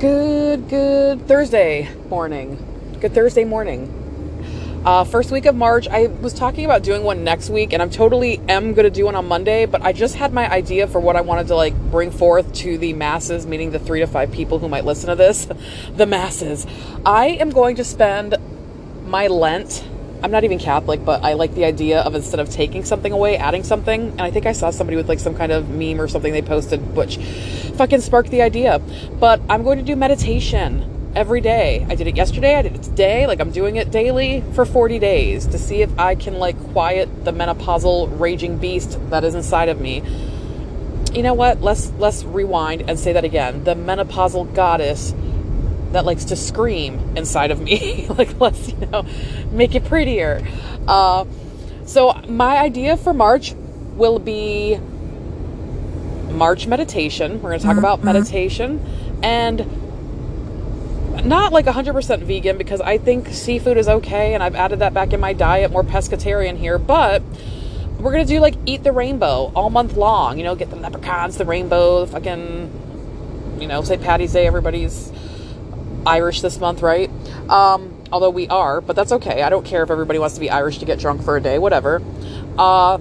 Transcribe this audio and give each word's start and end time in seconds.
Good, 0.00 0.68
good 0.68 1.28
Thursday 1.28 1.88
morning. 2.08 2.98
Good 3.00 3.14
Thursday 3.14 3.44
morning. 3.44 4.82
Uh, 4.84 5.04
first 5.04 5.30
week 5.30 5.46
of 5.46 5.54
March, 5.54 5.86
I 5.86 6.06
was 6.06 6.34
talking 6.34 6.64
about 6.64 6.82
doing 6.82 7.04
one 7.04 7.22
next 7.22 7.48
week, 7.48 7.72
and 7.72 7.80
I'm 7.80 7.90
totally 7.90 8.40
am 8.48 8.74
to 8.74 8.90
do 8.90 9.04
one 9.04 9.14
on 9.14 9.28
Monday, 9.28 9.66
but 9.66 9.82
I 9.82 9.92
just 9.92 10.16
had 10.16 10.32
my 10.32 10.50
idea 10.50 10.88
for 10.88 10.98
what 10.98 11.14
I 11.14 11.20
wanted 11.20 11.46
to 11.46 11.54
like 11.54 11.74
bring 11.92 12.10
forth 12.10 12.52
to 12.54 12.76
the 12.76 12.92
masses, 12.92 13.46
meaning 13.46 13.70
the 13.70 13.78
three 13.78 14.00
to 14.00 14.08
five 14.08 14.32
people 14.32 14.58
who 14.58 14.68
might 14.68 14.84
listen 14.84 15.10
to 15.10 15.14
this. 15.14 15.46
the 15.96 16.06
masses. 16.06 16.66
I 17.06 17.26
am 17.26 17.50
going 17.50 17.76
to 17.76 17.84
spend 17.84 18.34
my 19.06 19.28
Lent. 19.28 19.88
I'm 20.24 20.30
not 20.30 20.42
even 20.42 20.58
Catholic, 20.58 21.04
but 21.04 21.22
I 21.22 21.34
like 21.34 21.54
the 21.54 21.66
idea 21.66 22.00
of 22.00 22.14
instead 22.14 22.40
of 22.40 22.48
taking 22.48 22.82
something 22.86 23.12
away, 23.12 23.36
adding 23.36 23.62
something. 23.62 24.08
And 24.12 24.22
I 24.22 24.30
think 24.30 24.46
I 24.46 24.52
saw 24.52 24.70
somebody 24.70 24.96
with 24.96 25.06
like 25.06 25.20
some 25.20 25.34
kind 25.34 25.52
of 25.52 25.68
meme 25.68 26.00
or 26.00 26.08
something 26.08 26.32
they 26.32 26.40
posted, 26.40 26.96
which 26.96 27.18
fucking 27.76 28.00
sparked 28.00 28.30
the 28.30 28.40
idea. 28.40 28.80
But 29.20 29.42
I'm 29.50 29.64
going 29.64 29.76
to 29.76 29.84
do 29.84 29.94
meditation 29.96 31.12
every 31.14 31.42
day. 31.42 31.86
I 31.90 31.94
did 31.94 32.06
it 32.06 32.16
yesterday, 32.16 32.54
I 32.54 32.62
did 32.62 32.74
it 32.74 32.82
today. 32.82 33.26
Like 33.26 33.38
I'm 33.38 33.50
doing 33.50 33.76
it 33.76 33.90
daily 33.90 34.42
for 34.54 34.64
40 34.64 34.98
days 34.98 35.46
to 35.48 35.58
see 35.58 35.82
if 35.82 35.98
I 35.98 36.14
can 36.14 36.38
like 36.38 36.58
quiet 36.72 37.26
the 37.26 37.32
menopausal 37.32 38.18
raging 38.18 38.56
beast 38.56 38.98
that 39.10 39.24
is 39.24 39.34
inside 39.34 39.68
of 39.68 39.78
me. 39.78 40.02
You 41.12 41.22
know 41.22 41.34
what? 41.34 41.60
Let's 41.60 41.92
let's 41.98 42.24
rewind 42.24 42.88
and 42.88 42.98
say 42.98 43.12
that 43.12 43.24
again. 43.24 43.64
The 43.64 43.74
menopausal 43.74 44.54
goddess 44.54 45.14
that 45.94 46.04
likes 46.04 46.26
to 46.26 46.36
scream 46.36 47.16
inside 47.16 47.50
of 47.50 47.60
me. 47.60 48.06
like 48.18 48.38
let's, 48.40 48.68
you 48.68 48.86
know, 48.86 49.04
make 49.50 49.74
it 49.74 49.84
prettier. 49.84 50.46
Uh, 50.86 51.24
so 51.86 52.12
my 52.28 52.58
idea 52.58 52.96
for 52.96 53.12
March 53.12 53.54
will 53.96 54.18
be 54.18 54.78
March 56.30 56.66
meditation. 56.66 57.40
We're 57.42 57.50
going 57.50 57.60
to 57.60 57.66
talk 57.66 57.76
about 57.76 57.98
mm-hmm. 57.98 58.06
meditation 58.06 59.20
and 59.22 59.66
not 61.24 61.52
like 61.52 61.66
100% 61.66 62.22
vegan 62.24 62.58
because 62.58 62.80
I 62.80 62.98
think 62.98 63.28
seafood 63.28 63.76
is 63.76 63.88
okay 63.88 64.34
and 64.34 64.42
I've 64.42 64.54
added 64.54 64.80
that 64.80 64.92
back 64.92 65.12
in 65.12 65.20
my 65.20 65.32
diet, 65.32 65.70
more 65.70 65.84
pescatarian 65.84 66.56
here, 66.56 66.78
but 66.78 67.22
we're 67.98 68.12
gonna 68.12 68.26
do 68.26 68.40
like 68.40 68.54
eat 68.66 68.82
the 68.82 68.92
rainbow 68.92 69.50
all 69.54 69.70
month 69.70 69.96
long, 69.96 70.36
you 70.36 70.44
know, 70.44 70.54
get 70.54 70.68
the 70.68 70.76
leprechauns, 70.76 71.38
the 71.38 71.46
rainbow, 71.46 72.04
the 72.04 72.12
fucking, 72.12 73.56
you 73.58 73.66
know, 73.66 73.80
St. 73.82 74.02
Patty's 74.02 74.34
Day, 74.34 74.46
everybody's 74.46 75.10
Irish 76.06 76.40
this 76.40 76.58
month, 76.58 76.82
right? 76.82 77.10
Um, 77.48 78.02
although 78.12 78.30
we 78.30 78.48
are, 78.48 78.80
but 78.80 78.96
that's 78.96 79.12
okay. 79.12 79.42
I 79.42 79.48
don't 79.48 79.64
care 79.64 79.82
if 79.82 79.90
everybody 79.90 80.18
wants 80.18 80.34
to 80.34 80.40
be 80.40 80.50
Irish 80.50 80.78
to 80.78 80.84
get 80.84 80.98
drunk 80.98 81.22
for 81.22 81.36
a 81.36 81.40
day, 81.40 81.58
whatever. 81.58 82.02
Uh, 82.58 82.98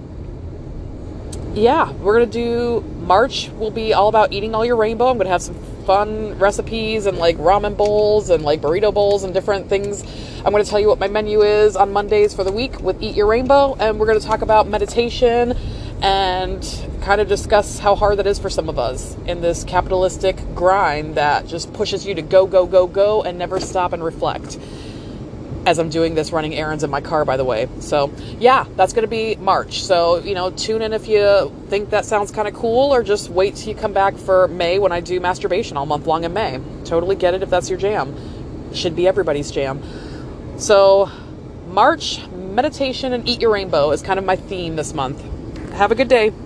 yeah, 1.54 1.92
we're 1.92 2.14
gonna 2.14 2.26
do 2.26 2.82
March 3.02 3.50
will 3.50 3.72
be 3.72 3.94
all 3.94 4.08
about 4.08 4.34
eating 4.34 4.56
all 4.56 4.66
your 4.66 4.76
rainbow. 4.76 5.08
I'm 5.08 5.18
gonna 5.18 5.30
have 5.30 5.42
some 5.42 5.56
fun 5.86 6.38
recipes 6.40 7.06
and 7.06 7.18
like 7.18 7.38
ramen 7.38 7.76
bowls 7.76 8.30
and 8.30 8.44
like 8.44 8.62
burrito 8.62 8.94
bowls 8.94 9.24
and 9.24 9.34
different 9.34 9.70
things. 9.70 10.04
I'm 10.46 10.52
going 10.52 10.64
to 10.64 10.70
tell 10.70 10.80
you 10.80 10.88
what 10.90 11.00
my 11.00 11.08
menu 11.08 11.42
is 11.42 11.78
on 11.78 11.94
Mondays 11.94 12.34
for 12.34 12.44
the 12.44 12.52
week 12.52 12.82
with 12.82 13.02
Eat 13.02 13.16
Your 13.16 13.28
Rainbow, 13.28 13.76
and 13.76 13.98
we're 13.98 14.08
going 14.08 14.20
to 14.20 14.26
talk 14.26 14.42
about 14.42 14.68
meditation 14.68 15.58
and 16.02 16.62
kind 17.02 17.22
of 17.22 17.28
discuss 17.28 17.80
how 17.80 17.96
hard 17.96 18.20
that 18.20 18.28
is 18.28 18.40
for 18.40 18.50
some 18.50 18.70
of 18.70 18.80
us 18.80 19.16
in 19.26 19.42
this 19.42 19.64
capitalistic 19.64 20.38
grind 20.56 21.16
that 21.16 21.48
just 21.48 21.74
pushes 21.74 22.06
you 22.06 22.16
to 22.16 22.22
go, 22.22 22.46
go, 22.46 22.66
go, 22.66 22.88
go 22.88 23.24
and 23.24 23.38
never 23.38 23.60
stop 23.60 23.94
and 23.94 24.04
reflect 24.04 24.58
as 25.66 25.80
I'm 25.80 25.90
doing 25.90 26.16
this 26.16 26.32
running 26.32 26.54
errands 26.56 26.84
in 26.84 26.90
my 26.90 27.02
car, 27.02 27.24
by 27.24 27.38
the 27.38 27.46
way. 27.46 27.70
So, 27.80 28.12
yeah, 28.40 28.66
that's 28.76 28.94
going 28.94 29.04
to 29.04 29.10
be 29.10 29.36
March. 29.36 29.84
So, 29.84 30.18
you 30.20 30.34
know, 30.34 30.52
tune 30.52 30.82
in 30.82 30.94
if 30.94 31.08
you 31.08 31.54
think 31.70 31.92
that 31.92 32.06
sounds 32.06 32.32
kind 32.32 32.48
of 32.48 32.54
cool, 32.54 32.94
or 32.94 33.04
just 33.04 33.30
wait 33.30 33.56
till 33.56 33.70
you 33.70 33.76
come 33.76 33.94
back 33.94 34.18
for 34.18 34.48
May 34.50 34.80
when 34.80 34.92
I 34.92 35.00
do 35.00 35.20
masturbation 35.20 35.78
all 35.78 35.86
month 35.86 36.06
long 36.06 36.26
in 36.26 36.34
May. 36.34 36.60
Totally 36.84 37.16
get 37.16 37.34
it 37.34 37.44
if 37.44 37.50
that's 37.50 37.70
your 37.70 37.80
jam. 37.80 38.74
Should 38.74 38.96
be 38.96 39.08
everybody's 39.08 39.52
jam. 39.52 39.82
So, 40.58 41.10
March, 41.68 42.28
meditation, 42.28 43.14
and 43.14 43.28
eat 43.28 43.42
your 43.42 43.52
rainbow 43.52 43.92
is 43.92 44.02
kind 44.02 44.20
of 44.20 44.26
my 44.26 44.36
theme 44.36 44.76
this 44.76 44.94
month. 44.94 45.24
Have 45.74 45.92
a 45.92 45.96
good 45.96 46.08
day. 46.08 46.43